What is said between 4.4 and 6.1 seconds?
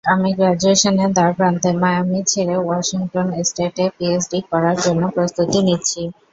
করার জন্য প্রস্তুতি নিচ্ছি।